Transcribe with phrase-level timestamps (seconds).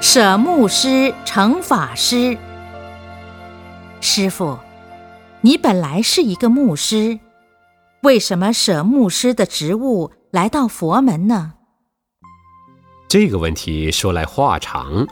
[0.00, 2.38] 舍牧师成法师。
[4.00, 4.56] 师傅，
[5.40, 7.18] 你本来是一个牧师，
[8.02, 11.54] 为什么舍牧师的职务来到佛门呢？
[13.08, 15.04] 这个问题说来话长，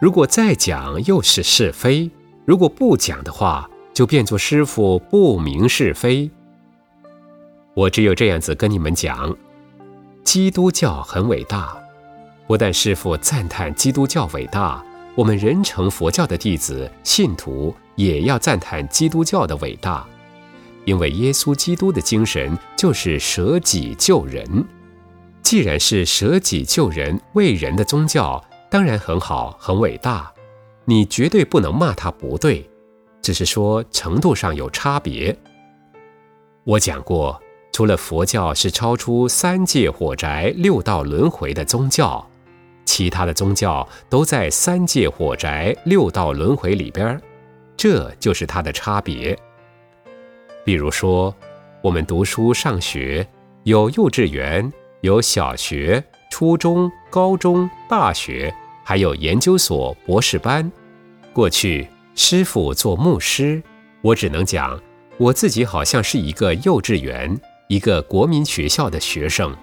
[0.00, 2.08] 如果再讲又是是非，
[2.44, 6.30] 如果不讲的话，就变作师傅不明是非。
[7.74, 9.36] 我只有这样子跟你们讲：
[10.22, 11.76] 基督教很伟大。
[12.48, 14.82] 不但师父赞叹基督教伟大，
[15.14, 20.06] 我们人成佛教的弟子信徒也要赞叹基督教的伟大，
[20.86, 24.64] 因为耶稣基督的精神就是舍己救人。
[25.42, 30.32] 既然是舍己救人为人的宗教，当然很好，很伟大。
[30.86, 32.66] 你绝对不能骂他不对，
[33.20, 35.36] 只是说程度上有差别。
[36.64, 37.38] 我讲过，
[37.72, 42.26] 除了佛教是超出三界火宅、六道轮回的宗教。
[42.88, 47.20] 其他的宗教都在三界火宅、六道轮回里边
[47.76, 49.38] 这就是它的差别。
[50.64, 51.34] 比如说，
[51.82, 53.28] 我们读书上学，
[53.64, 54.72] 有幼稚园，
[55.02, 60.72] 有小学、初中、高中、大学，还有研究所、博士班。
[61.34, 63.62] 过去师傅做牧师，
[64.00, 64.80] 我只能讲
[65.18, 67.38] 我自己好像是一个幼稚园、
[67.68, 69.54] 一个国民学校的学生。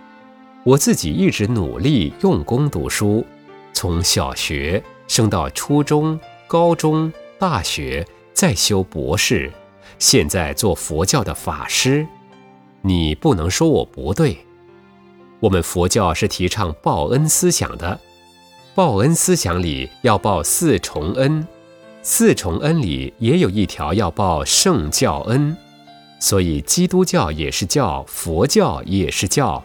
[0.66, 3.24] 我自己一直努力用功读书，
[3.72, 9.54] 从小学升到初中、高中、大学，再修博士，
[10.00, 12.08] 现在做佛教的法师。
[12.82, 14.36] 你不能说我不对。
[15.40, 18.00] 我们佛教是提倡报恩思想的，
[18.74, 21.48] 报恩思想里要报四重恩，
[22.02, 25.56] 四重恩里也有一条要报圣教恩，
[26.20, 29.64] 所以基督教也是教，佛教也是教。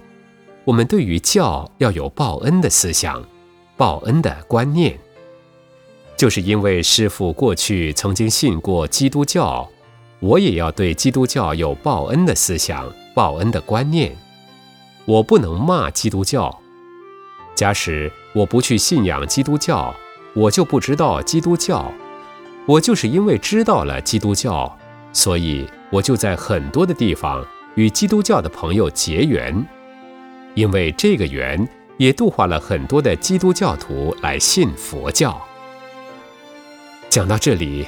[0.65, 3.25] 我们对于教要有报恩的思想，
[3.77, 4.99] 报恩的观念，
[6.17, 9.69] 就是因为师父过去曾经信过基督教，
[10.21, 14.15] 我也要对基督教有报恩的思想、报恩的观念。
[15.07, 16.57] 我不能骂基督教。
[17.55, 19.95] 假使我不去信仰基督教，
[20.35, 21.91] 我就不知道基督教。
[22.67, 24.79] 我就是因为知道了基督教，
[25.13, 27.45] 所以我就在很多的地方
[27.75, 29.67] 与基督教的朋友结缘。
[30.61, 31.67] 因为这个缘，
[31.97, 35.41] 也度化了很多的基督教徒来信佛教。
[37.09, 37.87] 讲到这里，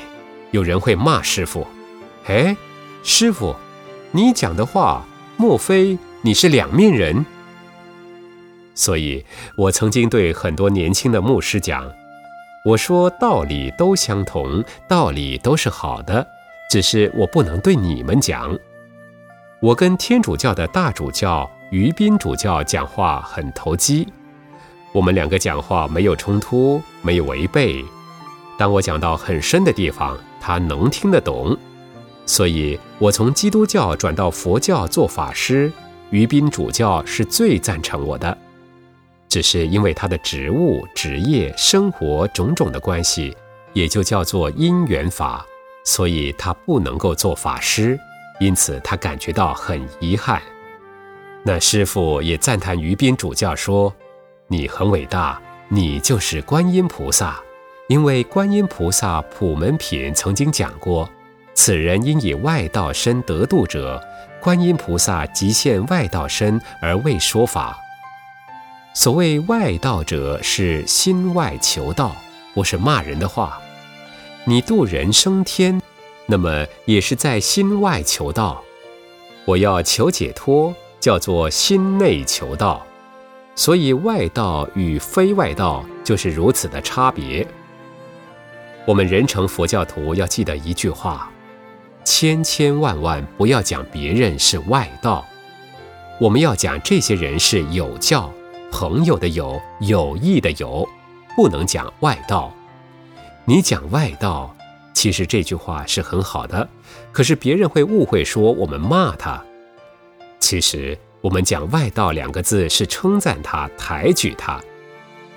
[0.53, 1.67] 有人会骂师傅
[2.25, 2.57] ：“哎，
[3.03, 3.55] 师傅，
[4.11, 5.05] 你讲的话，
[5.37, 7.27] 莫非你是两面人？”
[8.75, 9.23] 所以
[9.55, 11.93] 我曾经对很多年轻的牧师讲
[12.65, 16.27] ：“我说道理都相同，道理都是好的，
[16.71, 18.59] 只是我不能对你们讲。
[19.61, 24.07] 我跟天主教的大主教。”于斌主教讲话很投机，
[24.93, 27.83] 我们两个讲话没有冲突，没有违背。
[28.59, 31.57] 当我讲到很深的地方，他能听得懂。
[32.27, 35.73] 所以，我从基督教转到佛教做法师，
[36.11, 38.37] 于斌主教是最赞成我的。
[39.31, 43.35] 只是因为他的职务、职业、生活种种的关系，
[43.73, 45.43] 也就叫做因缘法，
[45.87, 47.99] 所以他不能够做法师，
[48.41, 50.43] 因此他感觉到很遗憾。
[51.45, 53.93] 那师傅也赞叹于斌主教说
[54.47, 57.41] ：“你很伟大，你就是观音菩萨。
[57.89, 61.11] 因为观音菩萨普门品曾经讲过，
[61.53, 64.01] 此人因以外道身得度者，
[64.41, 67.77] 观音菩萨即现外道身而为说法。
[68.95, 72.15] 所谓外道者，是心外求道，
[72.55, 73.61] 不是骂人的话。
[74.45, 75.83] 你度人升天，
[76.27, 78.63] 那么也是在心外求道。
[79.45, 80.73] 我要求解脱。”
[81.03, 82.81] 叫做心内求道，
[83.57, 87.45] 所以外道与非外道就是如此的差别。
[88.87, 91.29] 我们人成佛教徒要记得一句话：
[92.05, 95.25] 千千万万不要讲别人是外道，
[96.21, 98.33] 我们要讲这些人是有教
[98.71, 100.89] 朋友的友，有益的友，
[101.35, 102.53] 不能讲外道。
[103.45, 104.55] 你讲外道，
[104.95, 106.69] 其实这句话是很好的，
[107.11, 109.43] 可是别人会误会说我们骂他。
[110.43, 114.61] 其实我们讲“外道”两个字是称赞他、抬举他，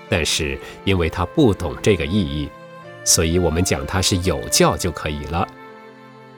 [0.08, 2.50] 但是因为他不懂这个意义，
[3.04, 5.46] 所以我们讲他是有教就可以了。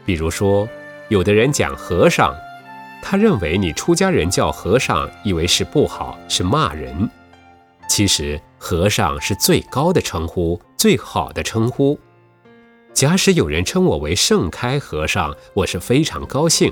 [0.05, 0.69] 比如说，
[1.09, 2.35] 有的人讲和尚，
[3.03, 7.09] 他认为你出家人叫和尚，以为是不好，是骂人。
[7.89, 11.99] 其实和尚是最高的称呼，最好的称呼。
[12.93, 16.71] 假使有人称我为盛开和尚，我是非常高兴。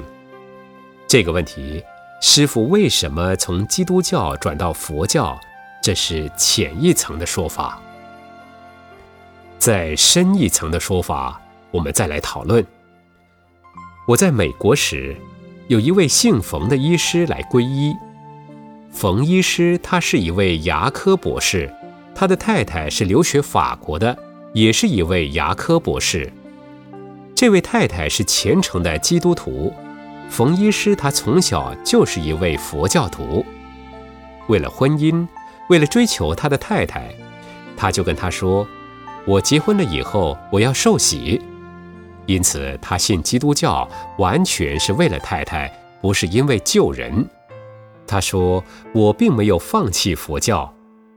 [1.09, 1.85] 这个问题，
[2.21, 5.39] 师傅为什么从基督教转到佛教？
[5.81, 7.81] 这是浅一层的说法。
[9.57, 12.67] 再深一层的说法，我们再来讨论。
[14.09, 15.17] 我在美国时，
[15.69, 17.95] 有一位姓冯的医师来皈依。
[18.91, 21.73] 冯医师他是一位牙科博士，
[22.17, 24.19] 他的太太是留学法国的，
[24.55, 26.33] 也是一位牙科博士。
[27.35, 29.73] 这位太太是虔诚的基督徒，
[30.29, 33.45] 冯医师他从小就是一位佛教徒。
[34.49, 35.27] 为了婚姻，
[35.69, 37.15] 为了追求他的太太，
[37.77, 38.67] 他就跟他说
[39.27, 41.41] ：“我结婚了以后，我要受洗。”
[42.27, 43.89] 因此，他信基督教
[44.19, 47.25] 完全是为了太太，不是因为救人。
[48.07, 48.63] 他说
[48.95, 50.73] ：“我并没有放弃佛教，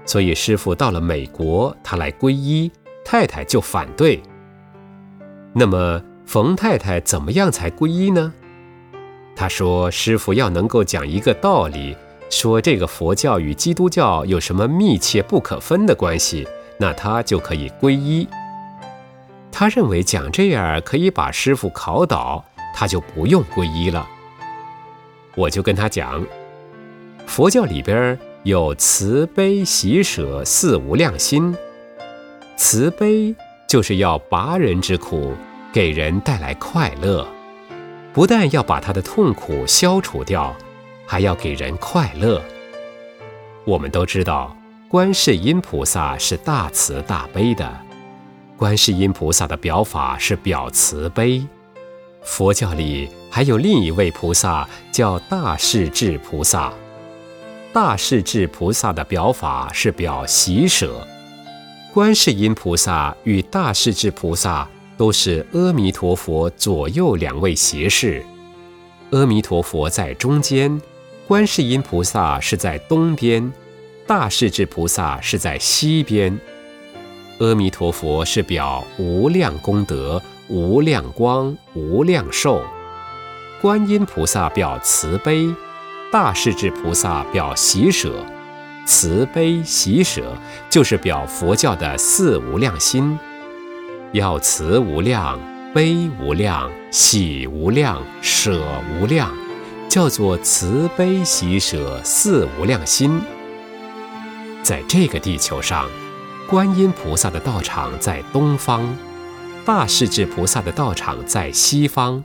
[0.05, 2.71] 所以师傅到了美国，他来皈依，
[3.03, 4.21] 太太就反对。
[5.53, 8.33] 那么，冯太太怎么样才皈依呢？”
[9.39, 11.95] 他说：“师傅要能够讲一个道理。”
[12.29, 16.45] 说这个佛教与基督教有什么密切不可分的关系？
[16.77, 18.27] 那他就可以皈依。
[19.49, 22.43] 他认为讲这样可以把师傅考倒，
[22.75, 24.05] 他就不用皈依了。
[25.35, 26.21] 我就跟他讲，
[27.25, 31.55] 佛教里边有慈悲喜舍四无量心，
[32.57, 33.33] 慈悲
[33.69, 35.31] 就是要拔人之苦，
[35.71, 37.25] 给人带来快乐，
[38.19, 40.53] 不但要把他的痛苦消除掉。
[41.05, 42.43] 还要给人快乐。
[43.63, 44.53] 我们都知道，
[44.89, 47.79] 观世音菩萨是大慈大悲的。
[48.57, 51.41] 观世音菩萨的表法是表慈悲。
[52.21, 56.73] 佛教里还有另一位菩萨叫大势至菩萨。
[57.71, 61.07] 大势至菩萨的表法是表喜舍。
[61.93, 64.67] 观世音菩萨与大势至菩萨
[64.99, 68.21] 都是阿弥陀佛左右两位胁侍，
[69.11, 70.81] 阿弥陀佛在中间。
[71.25, 73.49] 观世音菩萨是在东边，
[74.05, 76.37] 大势至菩萨是在西边。
[77.39, 82.61] 阿弥陀佛是表无量功德、无量光、无量寿；
[83.61, 85.47] 观音菩萨表慈悲，
[86.11, 88.25] 大势至菩萨表喜舍。
[88.85, 90.35] 慈悲喜舍
[90.69, 93.17] 就是表佛教的四无量心，
[94.13, 95.39] 要慈无量、
[95.73, 98.61] 悲无量、喜无量、舍
[98.99, 99.31] 无量。
[99.89, 103.19] 叫做慈悲喜舍四无量心。
[104.61, 105.89] 在这个地球上，
[106.47, 108.95] 观音菩萨的道场在东方，
[109.65, 112.23] 大势至菩萨的道场在西方。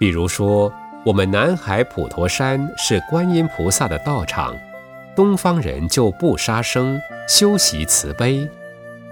[0.00, 0.72] 比如说，
[1.04, 4.56] 我们南海普陀山是观音菩萨的道场，
[5.14, 8.48] 东方人就不杀生、修习慈悲，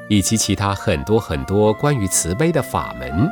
[0.09, 3.31] 以及其他很多很多关于慈悲的法门。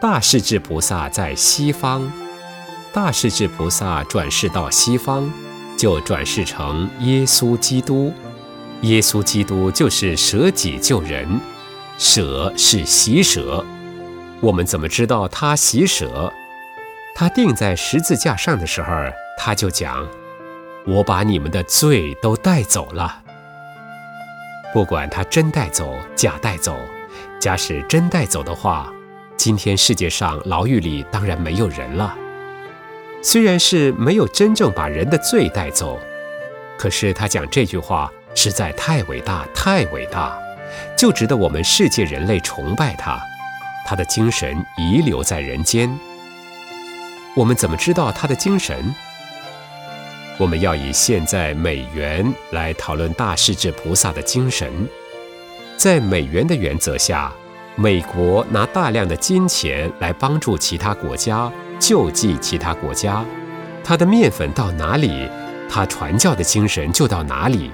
[0.00, 2.10] 大势至菩萨在西方。
[2.92, 5.30] 大势至菩萨转世到西方，
[5.76, 8.10] 就转世成耶稣基督。
[8.82, 11.40] 耶稣基督就是舍己救人，
[11.98, 13.64] 舍是喜舍。
[14.40, 16.32] 我们怎么知道他喜舍？
[17.14, 18.90] 他钉在十字架上的时候，
[19.38, 20.06] 他就讲
[20.86, 23.22] ：“我把你们的罪都带走了。”
[24.76, 26.76] 不管他真带走，假带走，
[27.40, 28.92] 假使真带走的话，
[29.34, 32.14] 今天世界上牢狱里当然没有人了。
[33.22, 35.98] 虽然是没有真正把人的罪带走，
[36.76, 40.38] 可是他讲这句话实在太伟大，太伟大，
[40.94, 43.18] 就值得我们世界人类崇拜他。
[43.86, 45.90] 他的精神遗留在人间。
[47.34, 48.94] 我们怎么知道他的精神？
[50.38, 54.70] 我们要以现在美元来讨论大势至菩萨的精神。
[55.76, 57.32] 在美元的原则下，
[57.74, 61.50] 美国拿大量的金钱来帮助其他国家。
[61.78, 63.22] 救济其他国家，
[63.84, 65.28] 他的面粉到哪里，
[65.68, 67.70] 他传教的精神就到哪里，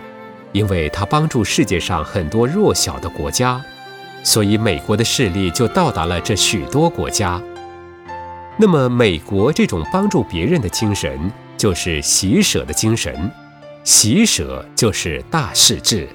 [0.51, 3.65] 因为他帮助世界上很多弱小的国家，
[4.25, 7.41] 所以美国的势力就到达了这许多国家。
[8.57, 11.31] 那么，美国这种帮助别人的精神，
[11.63, 13.31] 就是喜舍的精神，
[13.85, 16.09] 喜舍就是大势至。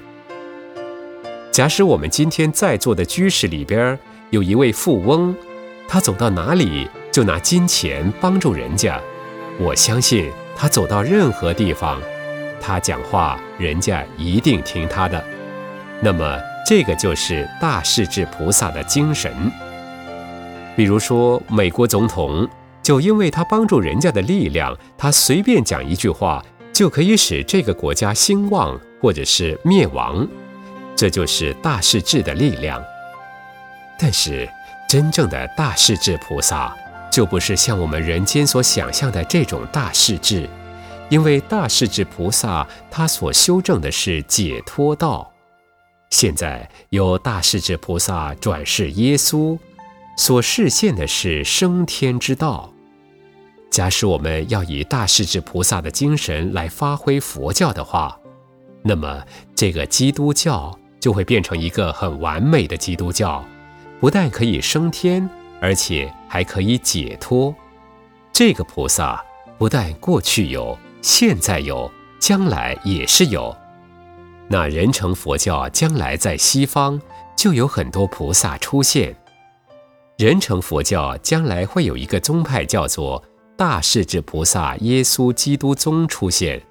[1.50, 5.34] 假使我们今天在座的居士里边有一位富翁，
[5.88, 6.86] 他走到哪里？
[7.10, 9.00] 就拿金钱帮助人家，
[9.58, 11.98] 我相信他走到任何地方，
[12.60, 15.24] 他讲话人家一定听他的。
[16.02, 19.32] 那么这个就是大势至菩萨的精神。
[20.76, 22.46] 比如说美国总统，
[22.88, 26.42] 就因为他帮助人家的力量，他随便讲一句话
[26.72, 30.26] 就可以使这个国家兴旺或者是灭亡，
[30.96, 32.82] 这就是大势至的力量。
[34.00, 34.48] 但是
[34.88, 36.74] 真正的大势至菩萨。
[37.12, 40.48] 就不是像我们人间所想象的这种大势至，
[41.10, 45.30] 因为大势至菩萨他所修正的是解脱道。
[46.08, 49.58] 现在有大势至菩萨转世耶稣，
[50.16, 52.72] 所示现的是升天之道。
[53.70, 58.18] 假使我们要以大势至菩萨的精神来发挥佛教的话，
[58.82, 59.22] 那么
[59.54, 63.44] 这个基督教就会变成一个很完美的基督教，
[64.00, 65.28] 不但可以升天，
[65.60, 67.54] 而且还可以解脱。
[68.32, 69.22] 这个菩萨
[69.58, 73.54] 不但过去有，现在有，将来也是有。
[74.48, 77.00] 那人成佛教将来在西方
[77.36, 79.14] 就有很多菩萨出现。
[80.16, 83.22] 人成佛教将来会有一个宗派叫做。
[83.58, 86.62] 大势至菩萨耶稣基督宗出现。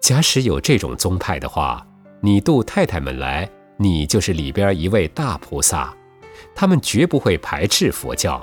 [0.00, 1.86] 假使有这种宗派的话，
[2.22, 3.46] 你度太太们来，
[3.76, 5.94] 你就是里边一位大菩萨，
[6.54, 8.42] 他们绝不会排斥佛教。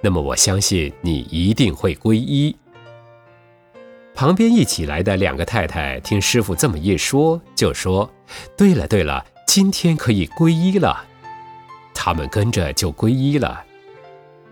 [0.00, 2.56] 那么我相信你一定会皈依。
[4.14, 8.10] 旁边一起来的两个太太听师傅这么一说，就说
[8.56, 11.04] ：“对了对了，今天可以皈依了。”
[11.92, 13.65] 他们跟着就皈依了。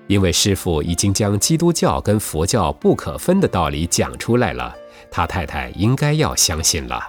[0.06, 4.74] 因为师傅已经将基督教跟佛教不可分的道理讲出来了，
[5.10, 7.00] 他太太应该要相信了。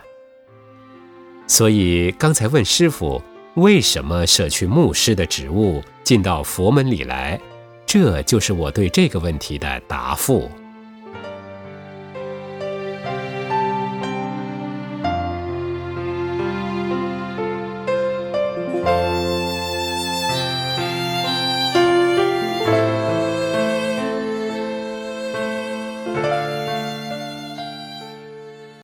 [1.48, 3.22] 所以刚才问师傅
[3.56, 7.40] 为什么舍去牧师的职务进到佛门里来，
[7.86, 10.50] 这就是我对这个问题的答复。